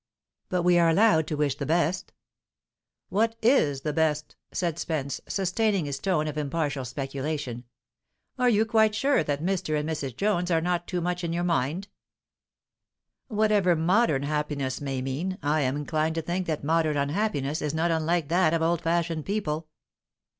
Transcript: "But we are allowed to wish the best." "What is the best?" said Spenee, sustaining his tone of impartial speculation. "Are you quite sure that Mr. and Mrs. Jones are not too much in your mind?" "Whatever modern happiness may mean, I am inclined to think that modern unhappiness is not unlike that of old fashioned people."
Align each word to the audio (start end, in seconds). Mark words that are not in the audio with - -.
"But 0.49 0.63
we 0.63 0.79
are 0.79 0.89
allowed 0.89 1.27
to 1.27 1.37
wish 1.37 1.53
the 1.53 1.65
best." 1.67 2.11
"What 3.09 3.35
is 3.39 3.81
the 3.81 3.93
best?" 3.93 4.35
said 4.51 4.79
Spenee, 4.79 5.11
sustaining 5.27 5.85
his 5.85 5.99
tone 5.99 6.25
of 6.27 6.39
impartial 6.39 6.85
speculation. 6.85 7.65
"Are 8.39 8.49
you 8.49 8.65
quite 8.65 8.95
sure 8.95 9.23
that 9.23 9.43
Mr. 9.43 9.79
and 9.79 9.87
Mrs. 9.87 10.15
Jones 10.17 10.49
are 10.49 10.59
not 10.59 10.87
too 10.87 11.01
much 11.01 11.23
in 11.23 11.33
your 11.33 11.43
mind?" 11.43 11.87
"Whatever 13.27 13.75
modern 13.75 14.23
happiness 14.23 14.81
may 14.81 15.03
mean, 15.03 15.37
I 15.43 15.61
am 15.61 15.75
inclined 15.77 16.15
to 16.15 16.23
think 16.23 16.47
that 16.47 16.63
modern 16.63 16.97
unhappiness 16.97 17.61
is 17.61 17.75
not 17.75 17.91
unlike 17.91 18.27
that 18.29 18.55
of 18.55 18.63
old 18.63 18.81
fashioned 18.81 19.27
people." 19.27 19.67